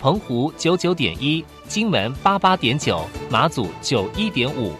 [0.00, 4.72] 澎湖九九点一，金门八八点九，马祖九一点五。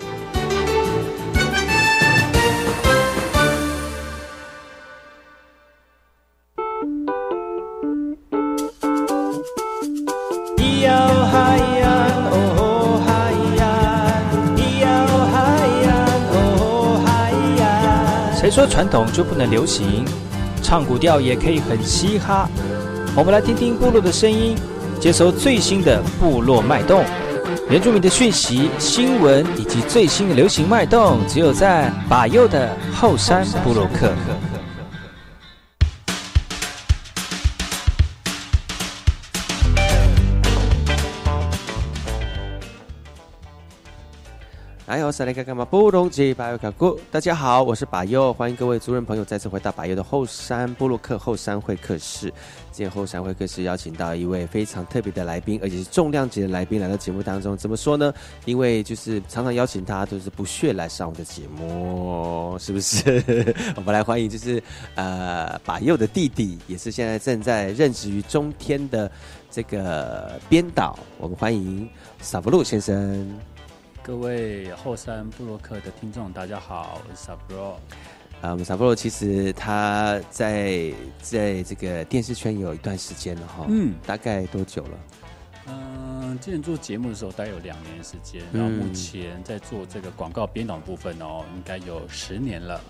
[18.34, 20.02] 谁说传统就不能流行？
[20.62, 22.48] 唱古调也可以很嘻哈。
[23.14, 24.56] 我们来听听部落的声音，
[25.00, 27.02] 接收最新的部落脉动、
[27.70, 34.12] 原住民的讯息、新闻以及最新的流行脉动，只有在把右的后山部落克。
[44.90, 46.98] 哎呦，塞雷干干嘛不懂吉巴尤卡古？
[47.12, 52.26] 大家好，我是巴尤，欢迎各位族人朋友再次回到巴尤的后山部落克后山会客室。
[52.72, 57.56] 今天后山会客室邀请到一位非常特别的来宾，而且是重量级的来宾来到节目当中。
[57.56, 58.12] 怎么说呢？
[58.46, 63.22] 因为就是常常邀请他都是不屑来上我的节目，是不是？
[63.76, 64.60] 我们来欢迎就是
[64.96, 69.08] 呃巴佑的弟弟，也是现在正在任职于中天的
[69.52, 70.98] 这个编导。
[71.16, 71.88] 我们欢迎
[72.20, 73.38] 萨布鲁先生。
[74.10, 77.80] 各位后山布洛克的听众，大家好，我是萨布罗。
[78.40, 84.98] 啊，我们萨布罗其实他在在这个电视圈有一段时间了哈，嗯，大概多久了？
[85.68, 92.80] 嗯，之前做节目的时候大概有两年时间，然后目前在做这个广告编导部分哦，应该有十年了，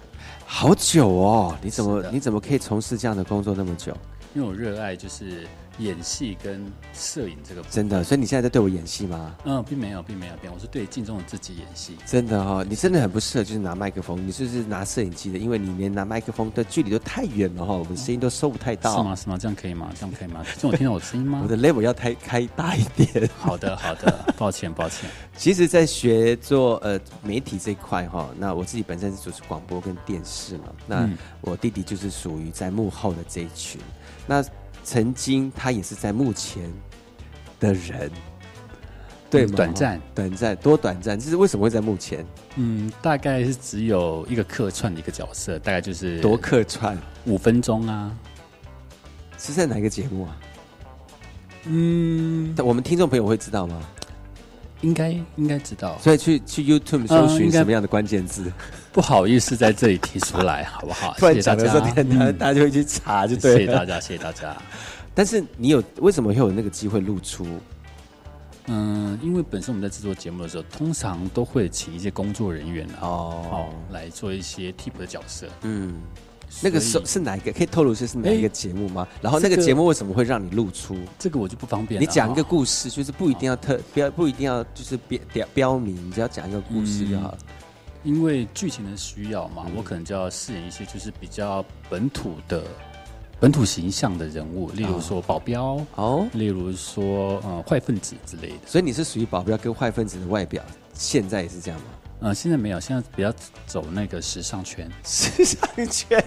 [0.47, 1.55] 好久哦！
[1.61, 3.95] 你怎么你怎么可以从事这样的工作那么久？
[4.33, 5.47] 因为我热爱就是。
[5.81, 9.35] 演戏跟摄影这个真的，所以你现在在对我演戏吗？
[9.45, 11.97] 嗯，并没有，并没有，并我是对镜中的自己演戏。
[12.07, 18.97] 真的哈，你真的很不适合，就是拿麦克风，你就是拿摄影机的，因为你连拿麦克风的距离都太远了哈，我们声音都收不太到。
[18.97, 19.17] 是吗？
[19.17, 19.39] 是吗？
[19.39, 19.91] 这样可以吗？
[19.99, 20.45] 这样可以吗？
[20.59, 21.41] 这我听到我的声音吗？
[21.45, 23.29] 我的 level 要开开大一点。
[23.39, 25.09] 好的，好的，抱歉，抱歉。
[25.37, 31.09] 其实，在学做呃媒体这一块哈，那我自己本身是主持广播跟电视嘛，那
[31.41, 33.81] 我弟弟就是属于在幕后的这一群，
[34.27, 34.45] 那。
[34.83, 36.63] 曾经他也是在幕前
[37.59, 38.11] 的人，
[39.31, 42.25] 对，短暂，短暂，多短暂，这是为什么会在幕前？
[42.57, 48.17] 嗯，大概是只有一个客串的一个角色，大概就是多客串五分钟啊。
[49.39, 50.37] 是在哪一个节目啊？
[51.65, 53.81] 嗯，我们听众朋友会知道吗？
[54.83, 58.53] 应该应该知道，所以去去 YouTube 搜寻什么样的关键字？
[58.93, 61.15] 不好意思，在这里提出来，好不好？
[61.21, 63.59] 谢谢大家，大家就会去查，就对。
[63.59, 64.57] 谢谢大家，谢谢大家。
[65.15, 67.47] 但是你有为什么会有那个机会露出？
[68.67, 75.47] 嗯，因为本身我们在制作节目的时候，通常都会请一些工作人员哦，来做一些替补的角色。
[75.63, 75.95] 嗯。
[76.63, 77.53] 那个时候是哪一个？
[77.53, 79.07] 可以透露是是哪一个节目吗？
[79.23, 80.97] 然后那个节目为什么会让你露出？
[81.19, 82.01] 这个我就不方便。
[82.01, 87.39] 你讲一个故事，就是不一定要特标，不一定要就是标标标明，只要讲一个故事就好了。
[88.03, 92.65] 因为剧情的需要嘛，我可能就要饰演一些就是比较本土的
[93.39, 98.57] 本土形象的人物，例如说保镖哦，例如说呃坏分子之类的。
[98.67, 100.65] 所以你是属于保镖跟坏分子的外表，
[100.95, 101.87] 现在也是这样吗？
[102.21, 103.33] 呃，现在没有，现在比较
[103.67, 104.91] 走那个时尚圈。
[105.03, 105.59] 时尚
[105.89, 106.23] 圈，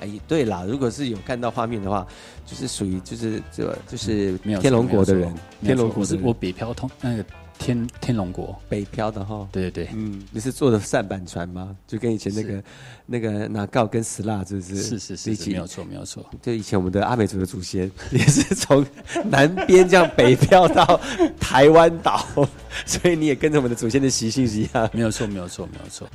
[0.00, 2.06] 哎，对啦，如果是有看到画面的话，
[2.46, 7.24] 就是属于就是这就是天龙国的人，天龙国是我北漂通那个。
[7.58, 11.76] 天天龙国北漂的哈，对对对，嗯，你是坐的扇板船吗？
[11.86, 12.64] 就跟以前那个
[13.06, 14.76] 那个拿告跟石蜡，是不是？
[14.82, 16.24] 是是是，没有错没有错。
[16.42, 18.84] 就以前我们的阿美族的祖先 也是从
[19.24, 21.00] 南边这样北漂到
[21.40, 22.26] 台湾岛，
[22.84, 24.90] 所以你也跟着我们的祖先的习性是一样。
[24.92, 26.08] 没有错没有错没有错。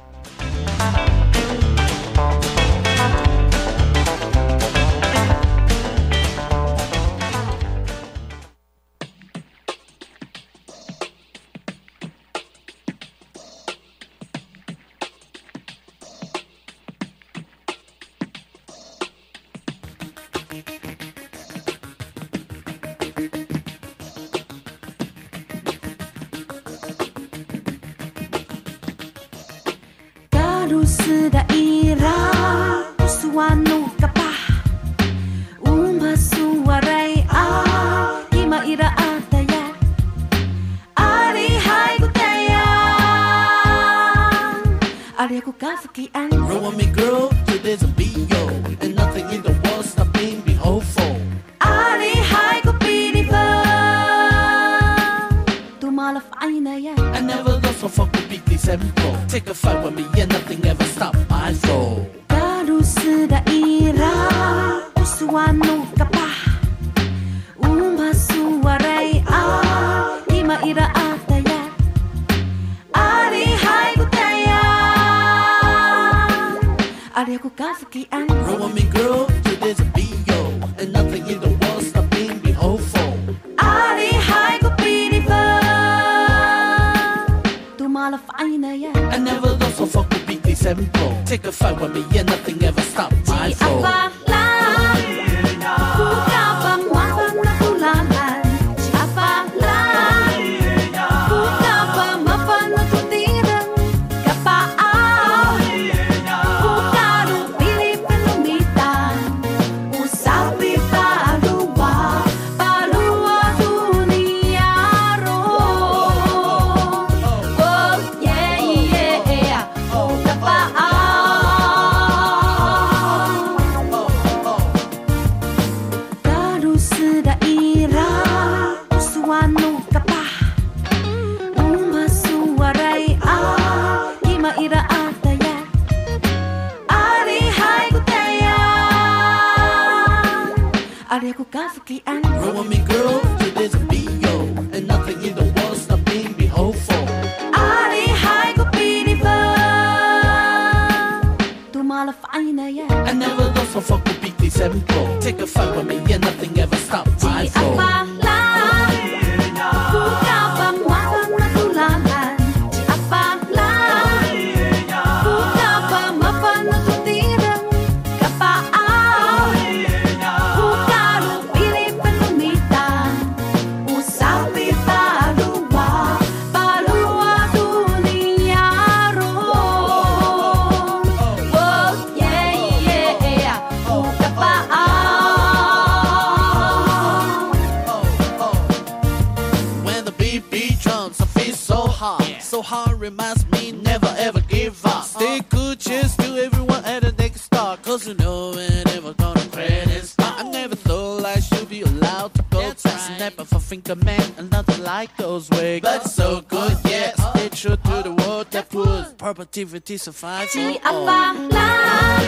[209.40, 210.52] Opportunity Survive.
[210.52, 212.28] Siapa lagi?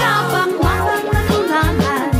[0.00, 2.13] Siapa masalah?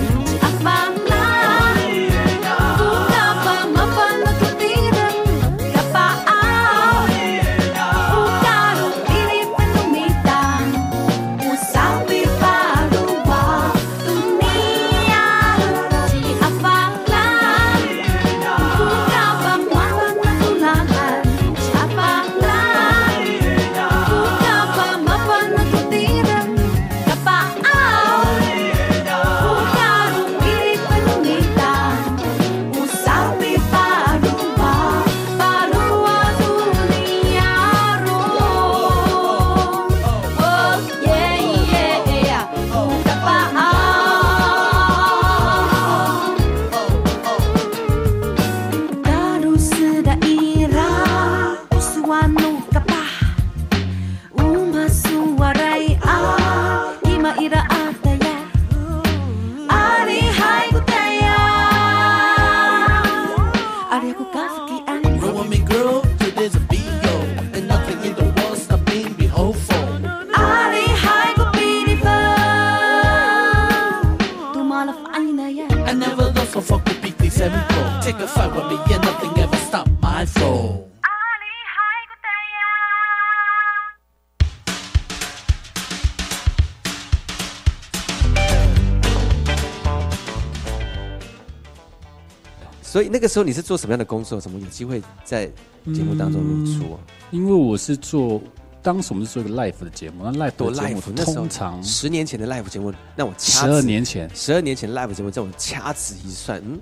[93.15, 94.41] 那个时候你是做什么样的工作？
[94.41, 95.47] 怎么有机会在
[95.95, 96.99] 节目当中露出？
[97.31, 98.43] 因为我是做
[98.83, 106.77] 当时我们是做一个 live 的节目，那 live 多 live 那通常十年前的 live 节目，那我十二年前十二年前 live 节目，这种掐指一算，嗯，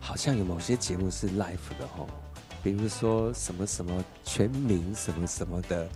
[0.00, 2.06] 好像有某些节目是 live 的哦，
[2.62, 5.86] 比如说什么什么全民什么什么的。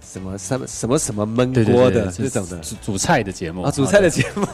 [0.00, 4.46] 什么什么什么什么焖锅的这种的煮煮菜的节目啊，煮菜的节目。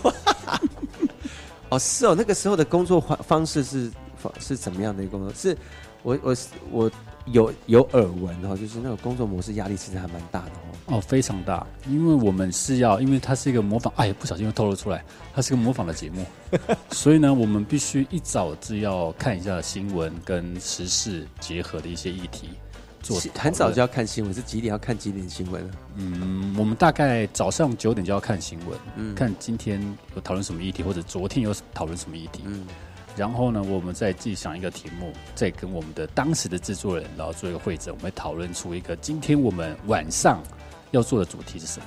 [1.68, 3.90] 哦，是哦，那个时候的工作方方式是
[4.38, 5.32] 是怎么样的一个工作？
[5.34, 5.56] 是
[6.02, 6.36] 我我
[6.70, 6.90] 我
[7.26, 10.96] 有有耳闻哦，就是那个工作模式压力其实还蛮大的哦。
[10.96, 16.26] 哦，非常大，因为我们是要，因为它是一个模仿，哎，不小心又透露出来，它是个模仿的节目，
[16.90, 22.50] 所以呢，我们必须一早就要看一下新闻跟时事结合的一些议题。
[23.00, 29.80] 做很早就要看新闻，是几点要看几点新闻嗯，我们大概早上九点就要看新闻，嗯，看今天
[30.14, 32.64] 有讨论什么议题，或者昨天有讨论什么议题，嗯，
[33.16, 40.42] 然后呢，我们再自己想一个题目，再跟我们的当时的制作人，然后做一个会诊，我们会讨论出一个今天我们晚上
[40.90, 41.86] 要做的主题是什么。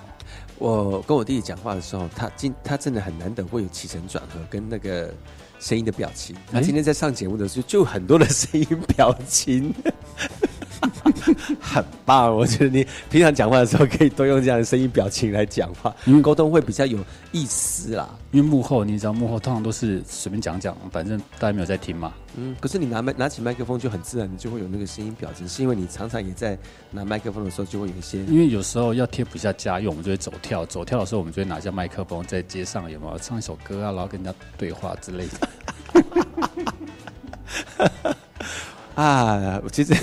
[0.58, 5.14] 我跟我弟弟讲话的时候，他今他真的很难得会有起承转合跟那个
[5.60, 6.36] 声音的表情。
[6.52, 8.66] 他今天在上节目的时候，就很多的声音
[8.96, 9.74] 表情。
[11.60, 17.00] 很棒，我觉得你平常讲话的时候可以多用这样的声音表情来讲话，因为沟通会比较有
[17.32, 18.10] 意思啦。
[18.32, 22.14] 因为幕后你知道，幕后通常都是随便讲讲，反正大家没有在听嘛。
[22.38, 26.58] 嗯，可是你拿麦拿起麦克风就很自然，你就会有那个声音表情，是因为你常常也在
[26.92, 28.20] 拿麦克风的时候就会有一些。
[28.26, 35.48] 因为有时候要贴补一下家用，我们就会走跳，走跳的时候我们就会拿下麦克风，在街上有没有唱一首歌啊，然后跟人家对话之类的。
[39.02, 39.94] 啊，其实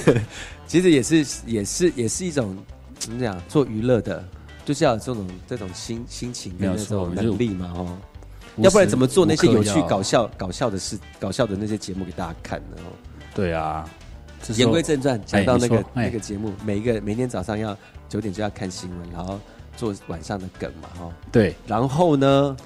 [0.73, 2.57] 其实也是也是也是一种
[2.99, 4.25] 怎么讲做娱乐的，
[4.65, 7.99] 就是要有这种这种心心情跟那种能力嘛，哦，
[8.57, 12.77] 要不然怎么做那些有趣搞笑搞笑的事搞笑的那些节目给大家看呢？
[12.79, 12.89] 哦，
[13.35, 13.87] 对啊，
[14.57, 17.77] 言归正传，讲到那个那个节目，每一个每天早上要
[18.09, 19.39] 九点就要看新闻，然后
[19.77, 22.57] 做晚上的梗嘛，哈，对，然后呢，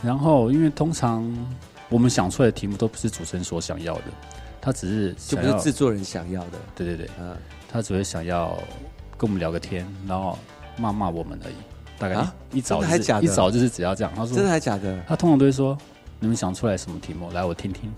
[0.00, 1.28] 然后因为通常
[1.88, 4.04] 我们想出来的题目都不是主持人所想要的。
[4.68, 7.34] 他只是就不是制作人想要的，对对对，嗯，
[7.72, 8.48] 他只是想要
[9.16, 10.38] 跟我们聊个天，然后
[10.76, 11.54] 骂骂我们而已。
[11.98, 12.22] 大概
[12.52, 14.12] 一早还假的，一早就是只要这样。
[14.14, 15.02] 他说真的还假的？
[15.08, 15.76] 他通常都会说
[16.20, 17.30] ：“你们想出来什么题目？
[17.32, 17.90] 来我听听。”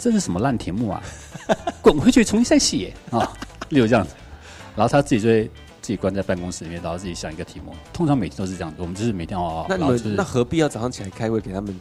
[0.00, 1.00] 这是什么烂题目啊？
[1.80, 3.32] 滚回去重新再写啊！
[3.68, 4.12] 例如这样子，
[4.74, 5.44] 然后他自己就会
[5.80, 7.72] 自己关在办公室里面，然后自己想一个题目。
[7.92, 9.64] 通常每天都是这样子，我们就是每天哦。
[9.68, 11.72] 那你们那何必要早上起来开会给他们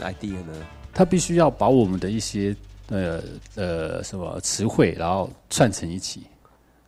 [0.00, 0.52] idea 呢？
[0.92, 2.54] 他必须要把我们的一些。
[2.88, 3.22] 呃
[3.54, 6.22] 呃，什么词汇，然后串成一起，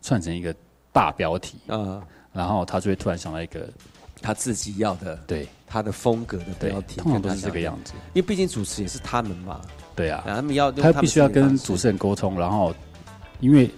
[0.01, 0.53] 串成一个
[0.91, 1.57] 大标题。
[1.67, 2.01] 嗯，
[2.33, 3.69] 然后他就会突然想到一个
[4.21, 5.47] 他自己要的，对。
[5.73, 7.93] 他的风格的标题，通常都是这个样子。
[8.07, 9.61] 因为毕竟主持也是他们嘛，
[9.95, 12.75] 对啊，他们要他必须要跟主持人沟通，然后
[13.39, 13.71] 因为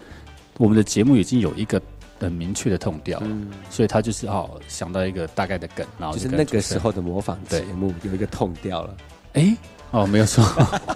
[0.57, 1.79] 我们的节目已经有一个
[2.19, 3.21] 很明确的痛调，
[3.69, 8.97] 所以他就是哦想到一个大概的梗，然后就是那个时候的模仿节目有一个痛调了，
[9.33, 9.55] 哎。
[9.91, 10.43] 哦，没有说，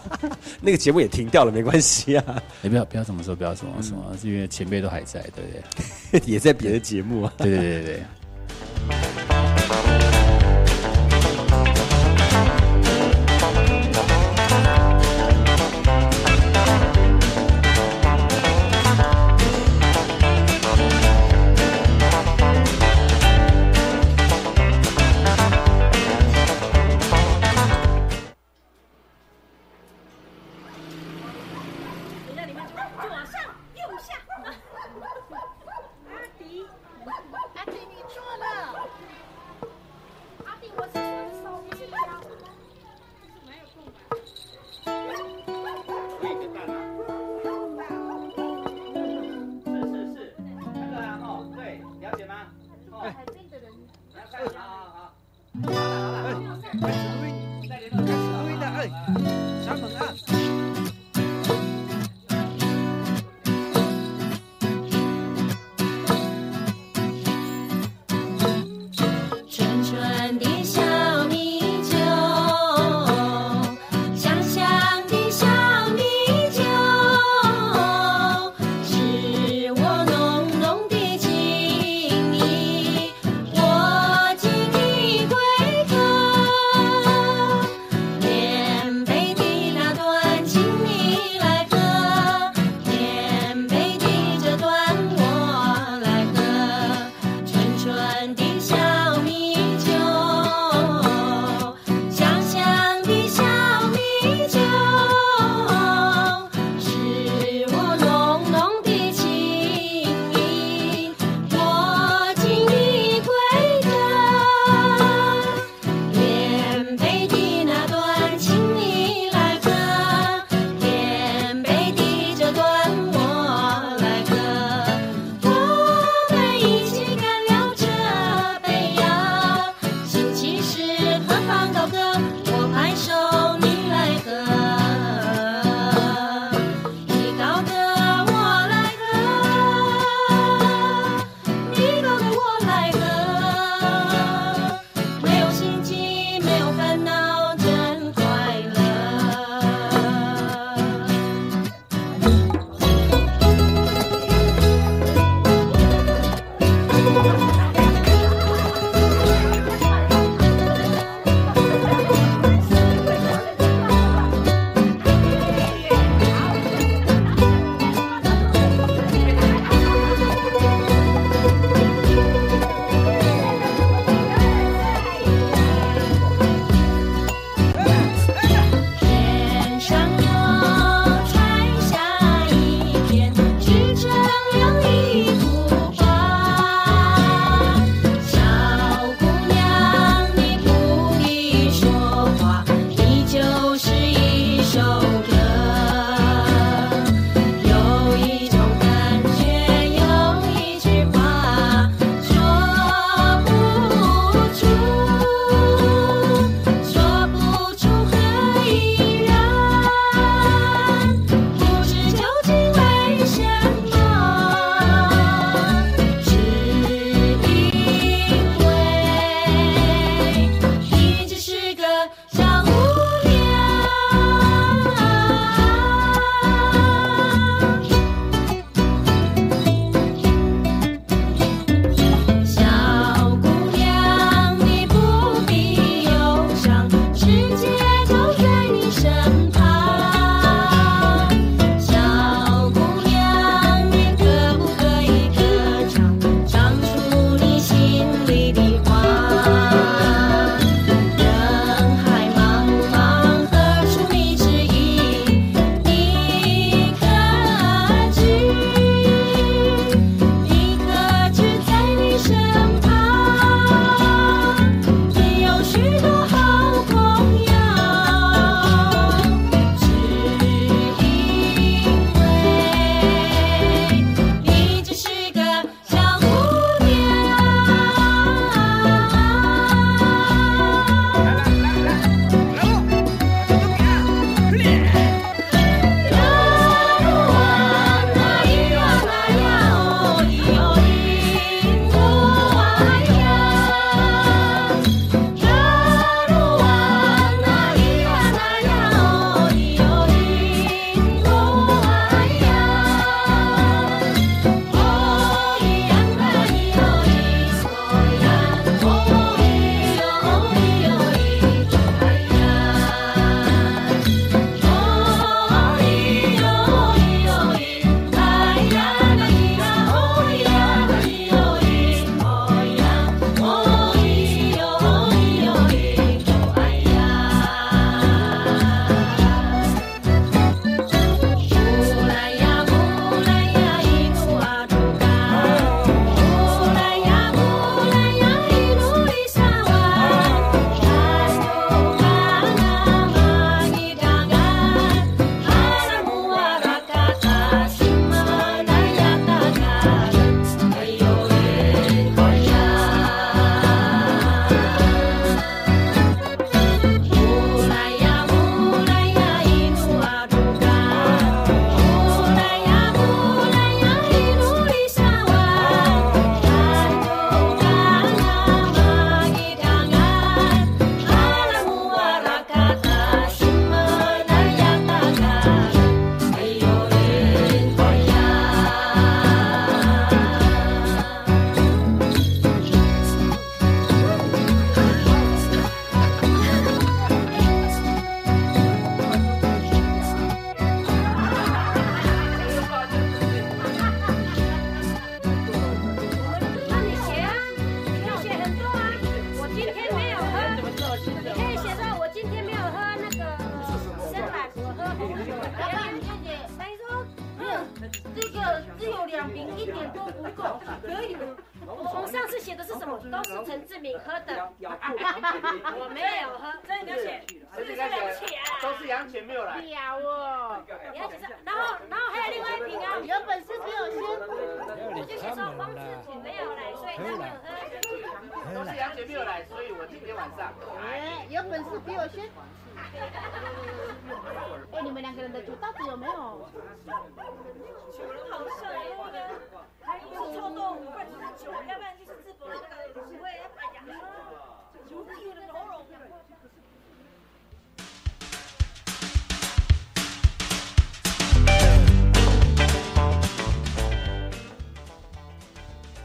[0.60, 2.42] 那个节目也停掉了，没关系啊。
[2.64, 5.52] 你不要不要这么说，不要这么说，因为前辈都还在，对不
[6.18, 6.22] 对？
[6.26, 7.32] 也在别的节目啊。
[7.38, 8.04] 对对对对。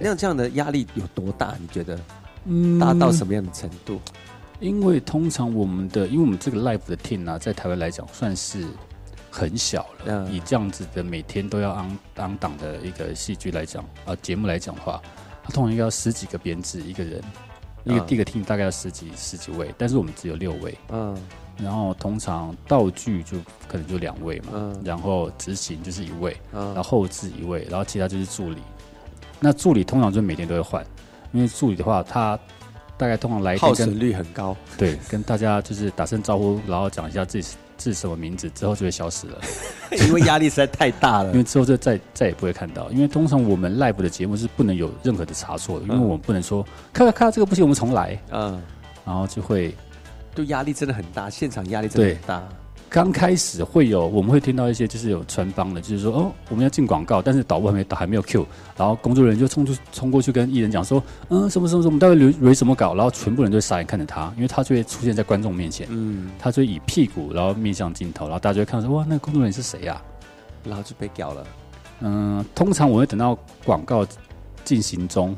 [0.02, 1.54] 那这样的压力有多大？
[1.60, 1.98] 你觉得
[2.44, 4.00] 嗯大到什么样的程度？
[4.60, 8.64] 因为通常我们的，因为我们这个 live 的 team 啊，在台湾来讲算是
[9.30, 10.04] 很小了。
[10.06, 15.02] 嗯以这样子的每天都要 on on 档的一个戏剧来讲啊，节目来讲的话，
[15.42, 17.20] 它通常应该要十几个编制一个人，
[17.84, 20.78] 一个嗯第一个 team 大概要十几十几位，但是我们只有六位。
[20.90, 21.16] 嗯
[21.58, 23.36] 然后通常道具就
[23.68, 28.58] 可能就两位嘛，嗯然后执行就是一位，嗯然后嗯后置一位，然后其他就是助理。
[29.42, 30.86] 那助理通常就每天都会换，
[31.32, 32.38] 因为助理的话，他
[32.96, 34.56] 大概通常来耗损率很高。
[34.78, 39.40] 对，跟大家就是打声招呼，然后讲一下自己是什么名字，之后就会消失了，
[40.06, 41.38] 因为压力实在太大了因。
[41.38, 42.88] 为之后就再再也不会看到。
[42.92, 48.62] 因为通常我们 live 的节目是不能有任何的差错的，因为嗯我们不能说看看看这个不行，我们重来，嗯，
[49.04, 49.74] 然后就会
[50.36, 52.48] 就压力真的很大，现场压力真的很大。
[52.92, 65.86] 刚开始会有我们会听到一些就是有穿帮的，就是说哦我们要进广告，但是导播还没导还没有 Q，然后工作人员就冲出冲过去跟艺人讲说嗯什么什么什么，我们待会留留什么稿，然后全部人都会傻眼看着他，因为他就会出现在观众面前。
[65.88, 70.02] 嗯，他就以屁股，然后面向镜头，然后大家就会看到说：“哇，那个工作人员是谁呀、
[70.62, 71.46] 然后就被屌了。
[72.00, 74.06] 嗯，通常我会等到广告
[74.64, 75.34] 进行中，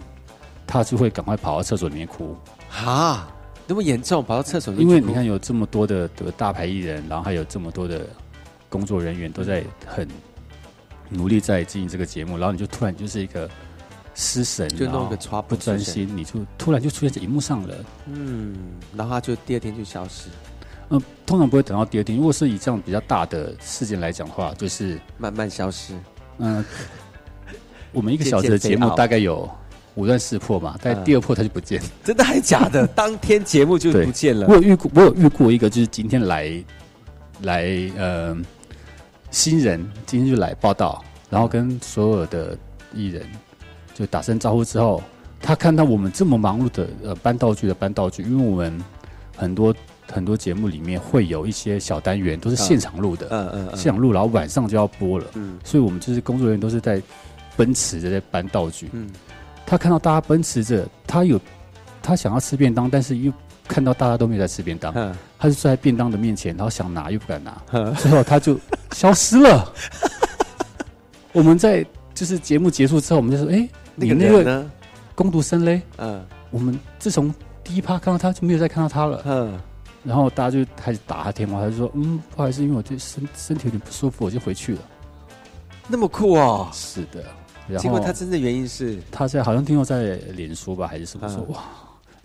[0.67, 2.35] 他就会赶快跑到厕所里面哭，
[2.69, 3.29] 哈，
[3.67, 8.07] 那么严重，跑到厕所因为你看有这么多的的大牌艺人，然后还有这么多的
[8.69, 10.07] 工作人员都在很
[11.09, 13.49] 努力在经营这个节目，然后你就突然就是一个
[14.15, 17.75] 失神，就弄个不专心，你就突然就出现在荧幕上了。
[18.07, 18.55] 嗯，
[18.95, 20.29] 然后他就第二天就消失，
[20.91, 22.17] 嗯，通常不会等到第二天。
[22.17, 25.95] 如果是以这样比较大的事件来讲的话，就是慢慢消失。
[26.39, 26.65] 嗯，
[27.93, 29.49] 我们一个小时的节目大概有
[29.95, 31.89] 五段四破嘛，大概嗯第二破他就不见了。
[32.03, 32.87] 真的还假的？
[32.89, 34.55] 当天节目就不见了我。
[34.55, 36.65] 有遇过，我有遇过一个，就是今天来
[37.43, 37.65] 来
[37.97, 38.37] 呃
[39.31, 42.57] 新人，今天就来报道，然后跟所有的
[42.93, 43.25] 艺人
[43.95, 45.03] 就打声招呼之后，
[45.41, 48.83] 他看到我们这么忙碌的呃搬道具的搬道具，因为我们
[49.37, 49.75] 很多
[50.11, 57.01] 很多节目里面会有一些小单元都是现场录的，嗯嗯嗯，现场录，然后晚上就要播了，嗯所以我们就是工作人员都是在
[57.57, 58.89] 奔驰着在搬道具。
[58.93, 59.09] 嗯，
[59.75, 61.41] 他看到大家奔驰着，他有
[62.01, 63.33] 他想要吃便当，但是又
[63.67, 68.57] 看到大家都没有在吃便当，嗯他就坐在便当的面前，然后想拿又不敢拿，嗯最后他就
[68.93, 69.73] 消失了。
[71.33, 71.85] 我们在
[72.15, 74.71] 就是节目结束之后，我们就说：“哎、那个你那个人呢？
[75.17, 75.83] 工读生嘞？
[75.97, 77.35] 嗯我们自从
[77.65, 79.23] 第一趴看到他就没有再看到他了。
[79.25, 79.59] 嗯，”
[80.05, 84.81] 然后大家就开始打他电话，他就说：“嗯，不好意思，因为我这身身体有点不舒服，我就回去了。
[85.89, 86.69] 那么酷哦”。
[86.73, 87.25] 是的，
[87.69, 91.55] 然结果他真的原因是，他在好像听说在脸书吧还是什么说：“嗯。
[91.55, 91.63] 哇，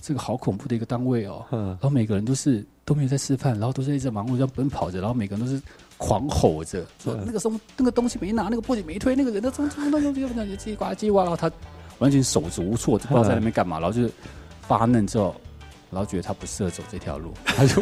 [0.02, 1.68] 这个好恐怖的一个单位哦。”嗯。
[1.68, 5.62] 然后每个人都是都没有在吃饭，然后都是一直忙碌这样奔跑着，然后每个人都是
[5.98, 7.24] 狂吼着说嗯。
[7.26, 11.52] 那个什么那个东西没拿，那个簸箕没推，那个人的怎么什么怎么怎么怎么叽里呱啦叽里呱啦，然后他
[12.00, 14.12] 完全手足无措，就不知道在那边干嘛，然后就是
[14.62, 15.36] 发愣之后，
[15.90, 17.82] 然后觉得他不适合走这条路，他就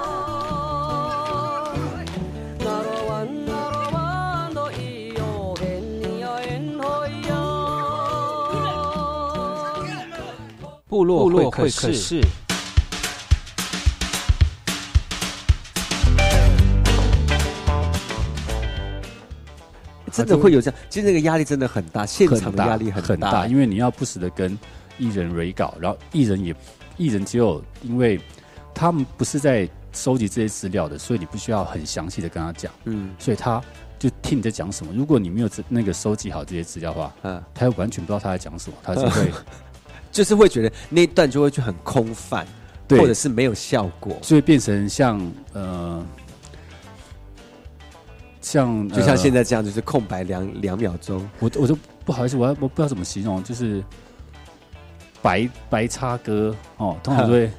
[10.91, 12.21] 部落会客室会客室。
[20.11, 24.59] 真的会有这样，其实那个压力真的很大，现场的压力很大，大，因为你要不时的跟
[24.97, 26.53] 艺人 re 稿，然后艺人也
[26.97, 28.19] 艺人只有因为
[28.75, 33.63] 他们不是在收集这些资料的，所以你不需要很详细的跟他讲，嗯所以他
[33.97, 34.91] 就听你在讲什么。
[34.93, 39.31] 如果你没有这那个收集好这些资料的话，嗯，他完全不知道他在讲什么，他就会
[40.11, 42.45] 就是会觉得那一段就会去很空泛，
[42.87, 42.99] 对。
[42.99, 45.19] 或者是没有效果，就会变成像
[45.53, 46.05] 呃。
[48.43, 53.83] 像就像现在，在这样，就是空白两两秒钟，我我都不好意思，我要我不知道怎么形容，就是
[55.21, 57.51] 白白插歌哦，通常都会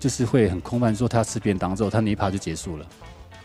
[0.00, 2.86] 就是会很空泛，说他吃便当之后，他那一趴就结束了，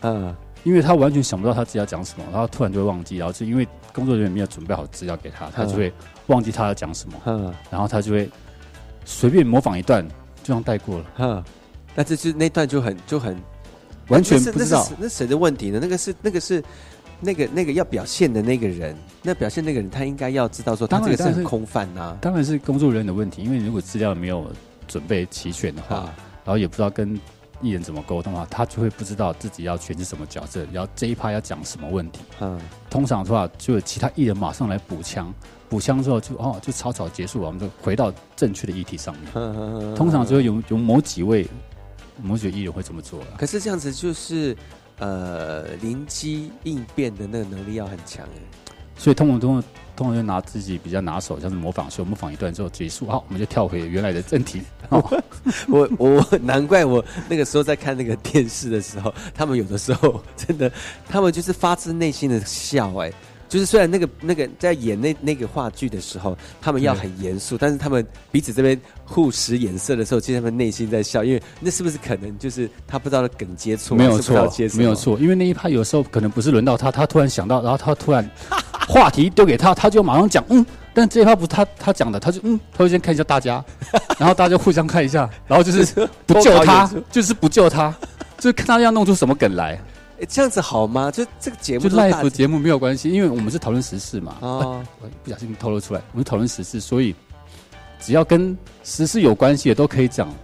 [0.00, 5.92] 嗯因为他完全想不到他自己要讲什么，然后突然就会忘记，然后是因为工作人员没有准备好资料给他，他就会
[6.26, 7.54] 忘记他要讲什么，嗯。
[7.70, 8.28] 然后他就会
[9.04, 11.44] 随便模仿一段，就这样带过了，嗯，
[11.94, 13.36] 那这就那段就很就很
[14.08, 14.86] 完全不知道。
[14.98, 15.78] 那谁的问题呢？
[15.80, 16.62] 那个是那个是
[17.20, 24.50] 那个那个要表现的那个人，那表现那个人他应该要知道说他这个是很空泛呐、当然是工作人员的问题，因为如果资料没有
[24.86, 27.18] 准备齐全的话，啊，然后也不知道跟
[27.62, 32.20] 艺人怎么沟通的话，他就会不知道自己要诠释什么角色，然后这一趴要讲什么问题。
[32.40, 32.60] 嗯
[32.90, 35.32] 通常的话，就有其他艺人马上来补枪，
[35.74, 39.24] 补枪之后就哦就草草结束了，我们就回到正确的议题上面。
[39.34, 41.44] 嗯通常就会有有某几位
[42.22, 43.26] 某几位艺人会这么做了。
[43.36, 44.56] 可是这样子就是
[45.00, 48.38] 呃灵机应变的那个能力要很强哎。
[48.96, 54.62] 所以通常通常通常就拿自己比较拿手，像是模仿秀，模仿一段之后结束，好，我们就跳回原来的正题。
[54.90, 55.02] 哦
[55.66, 60.70] 我我难怪我那个时候在看那个电视的时候，他们有的时候真的，
[61.08, 63.12] 他们就是发自内心的笑哎、
[63.54, 74.34] 就是虽然那个那个在演那那个话剧的时候，他们要很严肃，但是他们彼此这边互使眼色的时候，其实他们内心在笑，因为那是不是可能就是他不知道的梗接错，没有错
[74.74, 74.92] 没有。
[74.92, 78.28] 错，因为那一趴有时候可能不是轮到他，他突然想到，然后他突然
[78.90, 83.64] 话题丢给他，他就马上讲，嗯，但这一趴不是他他讲的，他就嗯，他会先看一下大家，
[84.18, 87.94] 然后大家互相看一下，然后就是 不救他就是不救他，
[88.36, 89.80] 就是看他要弄出什么梗来。
[90.24, 91.10] 哎，这样子好吗？
[91.10, 94.36] 就这个节目就 live 节目没有关系，因为我们是讨论时事嘛。
[94.40, 94.82] 哦，
[95.22, 97.14] 不小心透露出来，我们讨论时事，所以
[98.00, 100.34] 只要跟时事有关系的都可以讲。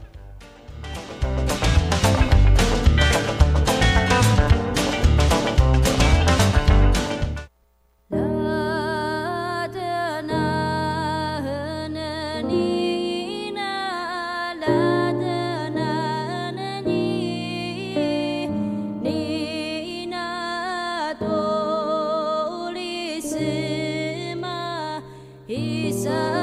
[25.51, 26.39] Isa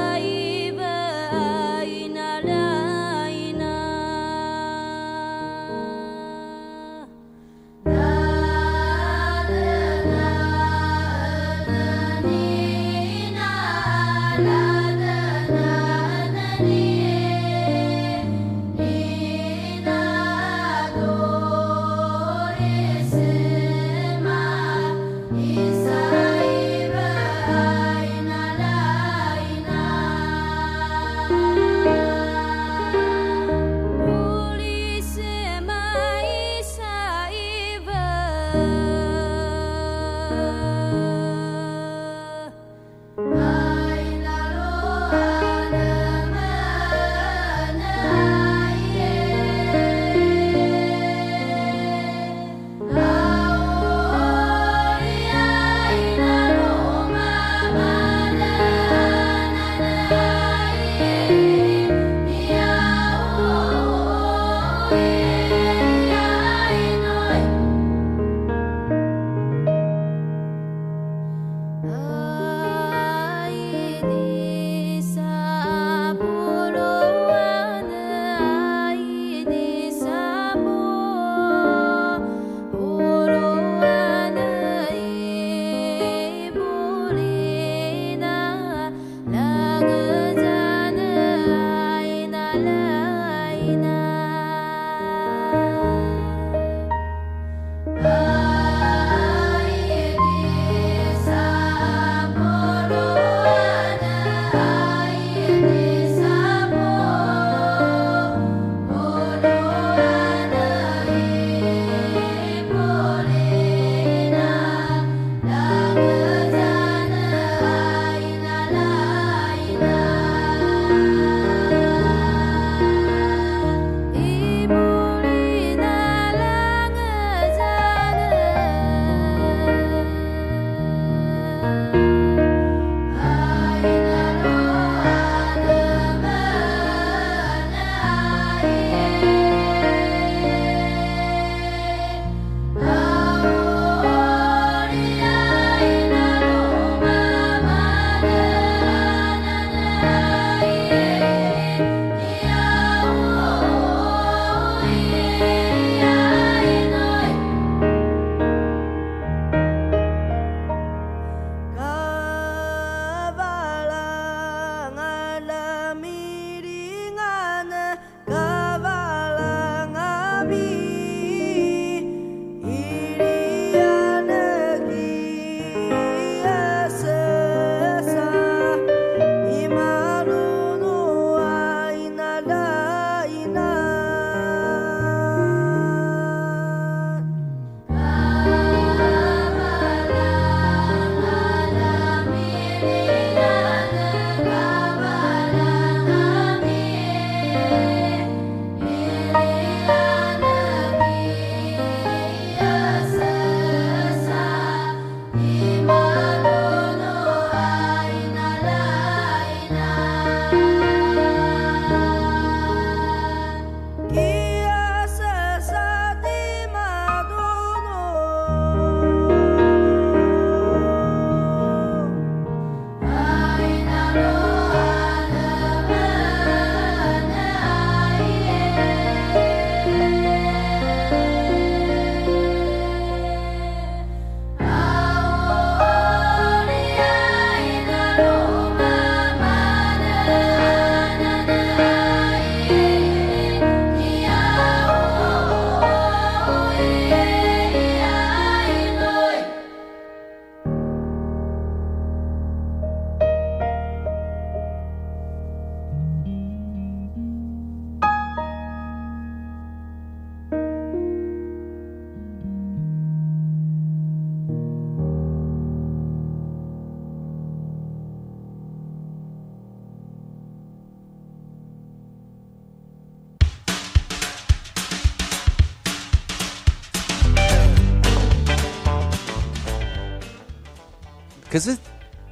[281.58, 281.76] 可是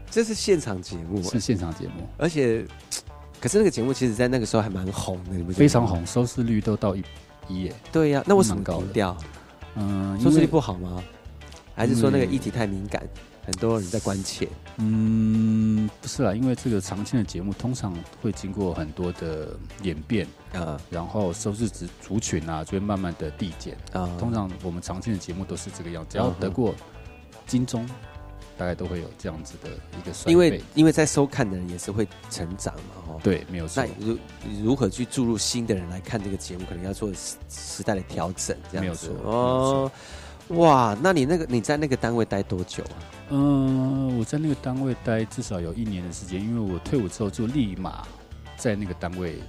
[0.08, 2.64] 这是现场节目，是现场节目，而且
[3.42, 7.02] 可是那个节目其实，在那个时候还蛮红的，非常红，收视率都到一
[7.48, 7.74] 一耶。
[7.90, 9.16] 对呀，那为什么停掉？
[9.74, 11.02] 嗯，收视率不好吗？
[11.74, 13.02] 还是说那个议题太敏感，
[13.44, 14.48] 很多人在关切？
[14.76, 24.08] 嗯，不是啦，因为这个常青的节目通常会经过很多的演变啊，然后收视值族群啊就会慢慢的递减啊。
[24.20, 26.72] 通常我们常青的节目都是这个样，只要得过
[27.44, 27.86] 金钟，
[28.56, 30.30] 大概都会有这样子的一个。
[30.30, 33.84] 因为因为在收看的人也是会成长嘛，哦，对，没有错。
[33.84, 34.18] 那如
[34.62, 37.12] 如何去注入新的人来看这个节目，可能要做
[37.48, 39.90] 时代的调整，这样子哦。
[40.50, 42.96] 哇，那你那个你在那个单位待多久啊？
[43.30, 48.06] 嗯，我在那个单位待至少有一年的时间，因为我退伍之后就立马
[48.56, 49.40] 在那个单位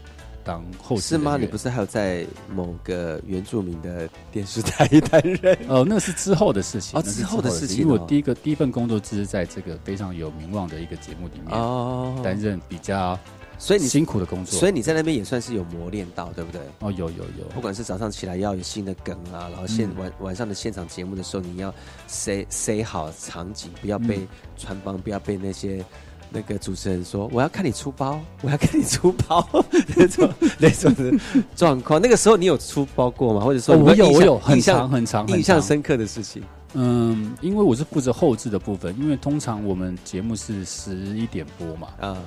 [0.48, 1.38] 当后是吗？
[1.38, 5.58] 你不是还有在某个原住民的电视台担任？
[5.68, 7.80] 哦，那是之后的事情，哦，之后的事情。
[7.80, 13.20] 因为我第一个第一份工作就是在这个非常有名望的一个节目里面哦，担任比较。
[13.60, 16.62] 所以你辛苦的工作，所以你在那边也算是有磨练到，对不对？
[16.78, 21.74] 哦，有有有，不管是早上起来要有新的梗啊，然后现晚晚上的现场节目的时候，你要
[22.06, 24.28] 塞塞好场景，不要被
[24.58, 25.84] 穿帮，不要被那些
[26.30, 29.48] 那个主持人说我要看你出包，我要看你出包
[29.96, 31.12] 那种那种的
[31.56, 32.02] 状况。
[32.02, 33.42] 那个时候你有出包过吗？
[33.42, 36.44] 或者说我有我有很长很长印象深刻的事情？
[36.74, 42.18] 嗯，因为我是负责后置的部分，因为通常我们节目是十一点播嘛，啊。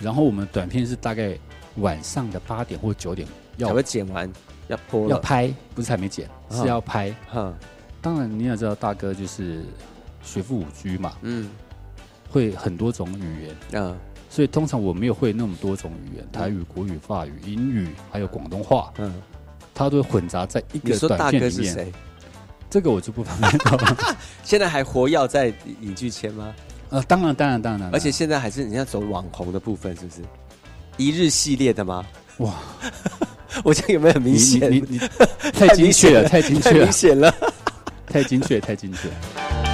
[0.00, 1.36] 然后我们短片是大概
[1.76, 3.26] 晚上的八点或九点
[3.56, 4.30] 要剪完，
[4.68, 7.14] 要播要拍，不是还没剪，是要拍。
[7.28, 7.52] 哈，
[8.00, 9.64] 当然你也知道，大哥就是
[10.22, 11.50] 学富五居嘛，嗯，
[12.32, 13.96] 会很多种语言嗯，
[14.30, 19.12] 所以通常我没有会那么多种语言，台语、国语、法语、英语，还有广东话，嗯，
[19.74, 21.92] 他都会混杂在一个短片里面。
[22.70, 24.16] 这个我就不方便了。
[24.42, 25.52] 现在还活跃在
[25.82, 26.54] 影剧圈吗？
[26.88, 30.22] 呃，当然，当然，当然，而且现在还是你要走网红的部分，是不是？
[30.96, 32.02] 一日系列的吗？
[32.38, 32.54] 哇，
[33.62, 34.70] 我这样有没有很明显？
[34.72, 34.98] 你你
[35.52, 37.34] 太精确了，太精确了， 太明显了，
[38.06, 39.71] 太精确，太精确。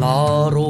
[0.00, 0.69] 나로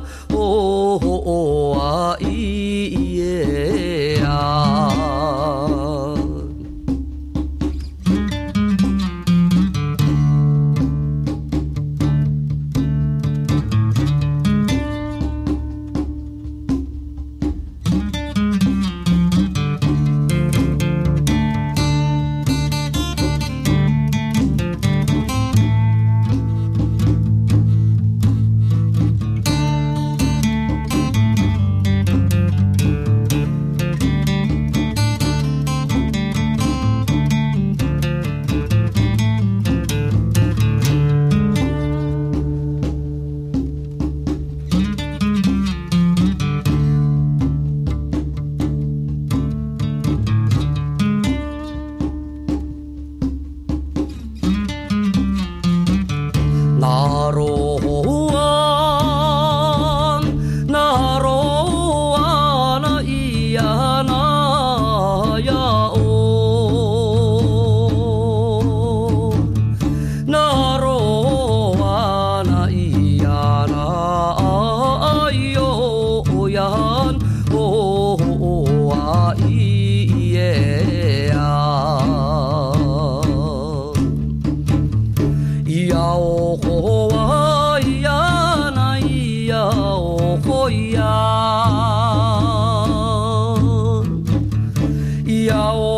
[95.49, 95.90] 哦，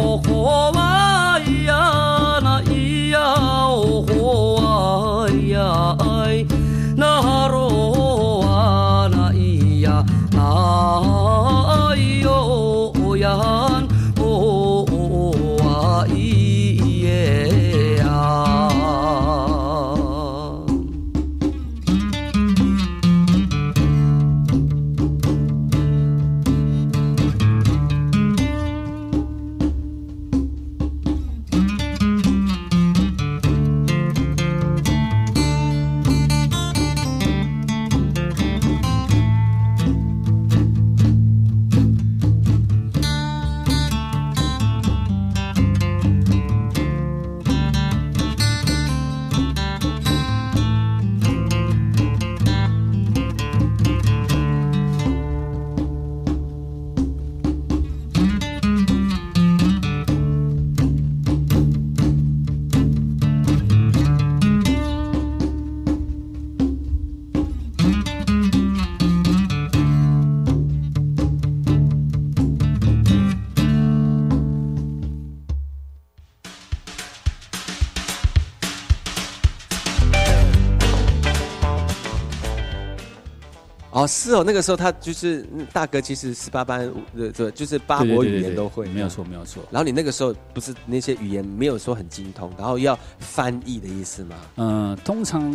[84.34, 89.64] 是哦，那个时候他就是大哥，其实十八般的这就是八国语言都会，没有错，没有错。
[89.70, 94.36] 然后你那个时候不是那些语言没有说很精通，然后要翻译的意思吗？
[94.56, 95.52] 嗯，通常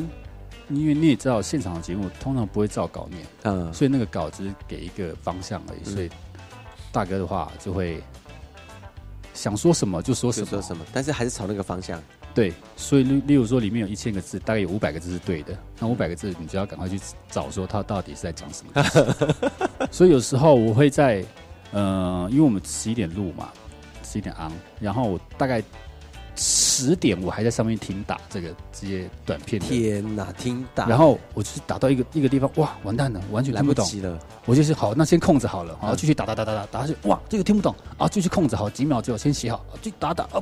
[0.69, 5.85] 因为你也知道，现场的节目通常不会照稿念，嗯，所以那个稿只是给一个方向而已。
[5.93, 6.09] 所以
[6.93, 8.01] 大哥的话就会
[9.35, 12.01] 想说什么就说什么，说什么，但是还是朝那个方向。
[12.35, 15.59] 对，所以例例如说，里面有一千个字，大概有五百个字是对的。
[15.81, 18.85] 那五百个字，你就要赶快去找，说他到底是在讲什么。
[19.91, 21.25] 所以有时候我会在，
[21.73, 23.49] 呃，因为我们十一点录嘛，
[24.05, 25.61] 十一点昂，然后我大概
[26.37, 29.61] 十点我还在上面听打这个这些短片。
[29.61, 30.87] 天哪，听打！
[30.87, 34.17] 然后我就是打到一个一个地方，哇，完蛋了，完全听不懂了。
[34.45, 40.41] 我就是好，那先控制好了，然后继续打打打打打打下去，哇，这个听不懂啊，继续控制好，几秒之后先写好，继续打打啊。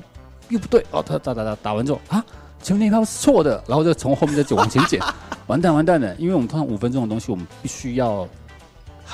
[0.48, 2.24] 又不对哦，他打打打打完之后啊，
[2.62, 5.00] 前面那一炮是错的，然后就从后面再往前剪，
[5.46, 8.26] 完蛋完蛋的，因为我们通常五分钟的东西，我们必须要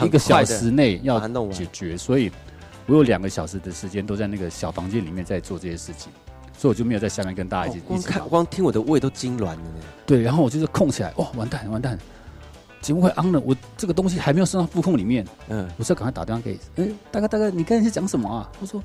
[0.02, 1.20] 一个小时内要
[1.50, 2.30] 解决，所以
[2.86, 6.12] 我有两个小时的时间都在那个小房间里面在做这些事情，
[6.56, 7.80] 所以我就没有在下面跟大家一起。
[7.80, 9.80] 光看光听我的胃都痉挛了呢。
[10.06, 11.98] 对，然后我就是空起来，哇，完蛋完蛋，
[12.80, 18.50] 节目会安了，我这个东西还没有送到副控里面，嗯，我是要赶快打电话给，哎，大哥大哥，你刚才是讲什么啊？
[18.60, 18.82] 我说。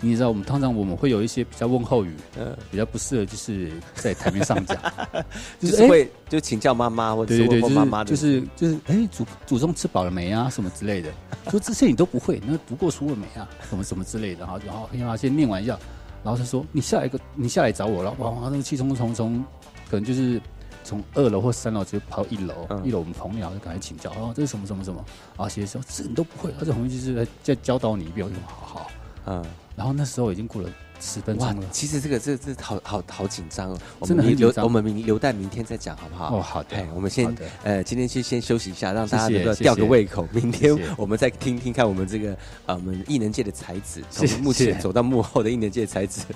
[0.00, 4.76] 你知道我们通常我们会有一些比较问候语，呃，比较不适合就是在台面上讲，
[5.60, 11.10] 就是会就请教妈妈或者是问妈妈，就是就是哎祖祖宗吃饱了没啊什么之类的，
[11.50, 15.78] 说这些你都不会，那读过书了没啊什么什么之类的，然后然后妈妈先念完一下，
[16.24, 19.44] 然后他说你下一个你下来找我了，哇哇那个气冲冲冲，
[19.90, 20.40] 可能就是
[20.82, 25.04] 从二楼或三楼直接跑到一楼，一楼我们朋友就赶快请教，哦这是什么什么什么，
[25.36, 28.90] 啊其实说这你都不会，而且红就是在在教导你一遍，好好，
[29.26, 29.44] 嗯。
[29.76, 30.68] 然后那时候已经过了
[31.00, 31.66] 十分钟了。
[31.72, 36.36] 其实这个这这好好好紧张哦，真的很留我们明留待明天再讲好不好？
[36.36, 36.76] 哦，好的。
[36.94, 40.28] 我们先呃，今天先先休息一下，让大家能够吊个胃口。
[40.32, 46.26] 明天我们再听听看我们这个呃，我们艺能界的才子，从目前走到幕后的艺能界才子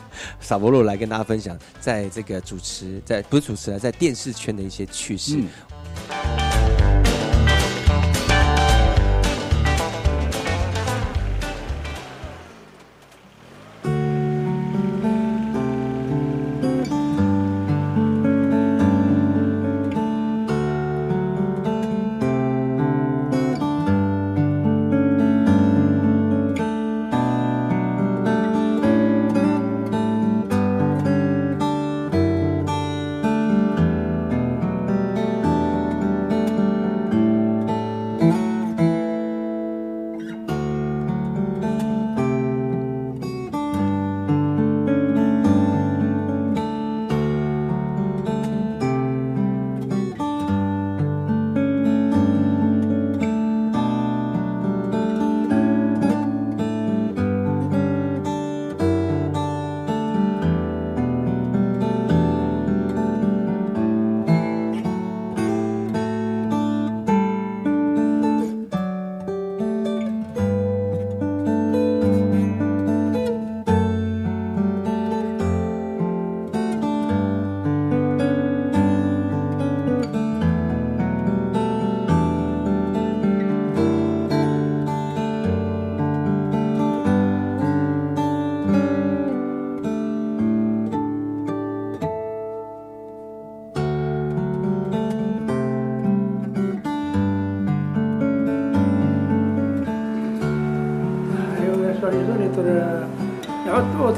[0.41, 5.39] 萨博洛来跟大家分享，在这个主持在不是主持啊，在电视圈的一些趣事。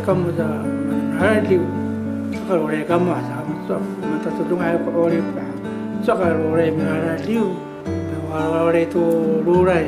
[0.07, 0.63] kamu muda
[1.19, 1.67] hari tu,
[2.31, 5.43] sekarang orang yang kamu asal macam tu, macam tu tuh ngaji orang orang tu,
[6.07, 7.47] sekarang orang yang hari tu,
[8.31, 9.05] orang orang itu
[9.43, 9.87] luarai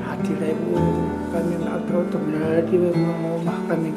[0.00, 0.80] hati lagi tu,
[1.28, 3.92] kami nak tahu tu benda hari mau mak kami,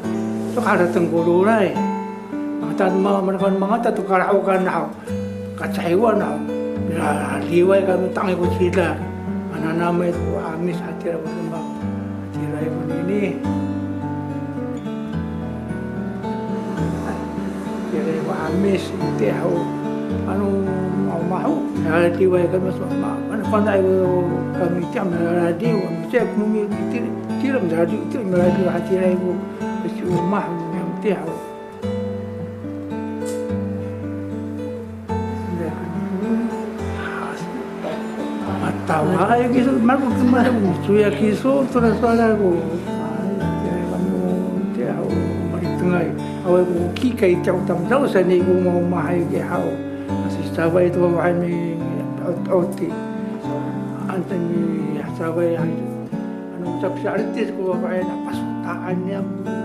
[0.52, 1.72] tu kalau tenggur luarai,
[2.60, 4.92] macam tu mau mereka mau tu kalau kau nak
[5.56, 6.36] kacau kau nak,
[6.92, 9.00] benda kami tangi kau cerita,
[9.48, 11.64] mana nama itu amis hati lagi tu mau,
[12.20, 13.24] hati lagi tu ini.
[17.94, 19.58] ત્યારે અમે સીતે આવો
[20.30, 20.46] અને
[21.30, 22.70] મારું રાજી હોય ગમે
[23.32, 24.24] અને પંદાયો
[24.62, 25.74] અમે ત્યાં રાજી
[26.10, 26.66] ચેક મુમી
[27.40, 29.36] તીરમ રાજી તીરમ રાજી હાથી રાખ્યો
[29.82, 31.36] પછી મા એમ તે આવો
[38.84, 40.46] Estaba, yo quiso, Marco, ¿qué más?
[40.46, 42.93] Estoy aquí solo, estoy aquí solo.
[46.44, 49.64] Awe mo ki kai tao tam tao sa ni mo mau mai ke hau.
[50.28, 51.72] Asi tawa i tawa ai me
[52.52, 52.92] aoti.
[54.12, 55.76] Ante ni tawa i ai.
[56.60, 59.63] Ano tapi arti ko ai na pasu ta ai.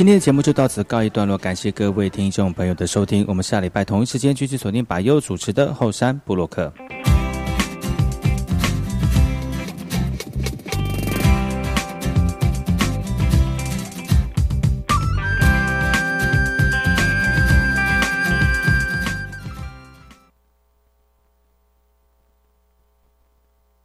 [0.00, 3.22] 今天的节目就到此告一段落，感谢各位听众朋友的收听。
[3.28, 6.72] 我们下礼拜同一时间继续锁定百优主持的后山布洛克。